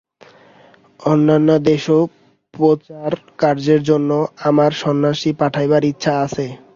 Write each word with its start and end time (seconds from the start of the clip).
অন্যান্য 1.03 1.49
দেশেও 1.65 2.01
প্রচারকার্যের 2.53 3.81
জন্য 3.83 4.09
আমার 4.49 4.71
সন্ন্যাসী 4.81 5.31
পাঠাইবার 5.39 5.83
ইচ্ছা 5.91 6.13
আছে। 6.25 6.45